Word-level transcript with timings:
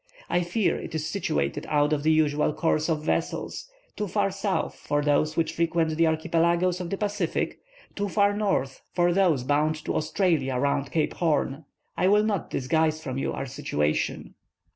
I 0.31 0.41
fear 0.41 0.77
it 0.77 0.95
is 0.95 1.05
situated 1.05 1.67
out 1.69 1.93
of 1.93 2.01
the 2.01 2.11
usual 2.11 2.53
course 2.53 2.89
of 2.89 3.03
vessels, 3.05 3.69
too 3.95 4.07
far 4.07 4.31
south 4.31 4.73
for 4.75 5.03
those 5.03 5.37
which 5.37 5.53
frequent 5.53 5.95
the 5.95 6.07
archipelagoes 6.07 6.81
of 6.81 6.89
the 6.89 6.97
Pacific, 6.97 7.59
too 7.95 8.09
far 8.09 8.35
north 8.35 8.81
for 8.95 9.13
those 9.13 9.43
bound 9.43 9.75
to 9.85 9.93
Australia 9.93 10.55
round 10.55 10.91
Cape 10.91 11.13
Horn. 11.13 11.65
I 11.95 12.07
will 12.07 12.23
not 12.23 12.49
disguise 12.49 13.03
from 13.03 13.19
you 13.19 13.31
our 13.33 13.45
situation." 13.45 14.33